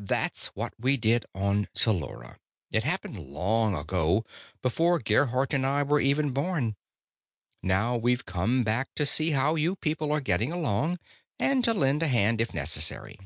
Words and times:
That's 0.00 0.46
what 0.56 0.72
we 0.80 0.96
did 0.96 1.26
on 1.34 1.68
Tellura 1.74 2.38
it 2.70 2.84
happened 2.84 3.20
long 3.20 3.76
ago, 3.76 4.24
before 4.62 4.98
Gerhardt 4.98 5.52
and 5.52 5.66
I 5.66 5.82
were 5.82 6.00
even 6.00 6.30
born. 6.30 6.74
Now 7.62 7.94
we've 7.94 8.24
come 8.24 8.64
back 8.64 8.88
to 8.94 9.04
see 9.04 9.32
how 9.32 9.56
you 9.56 9.76
people 9.76 10.10
are 10.10 10.22
getting 10.22 10.52
along, 10.52 11.00
and 11.38 11.62
to 11.64 11.74
lend 11.74 12.02
a 12.02 12.08
hand 12.08 12.40
if 12.40 12.54
necessary." 12.54 13.18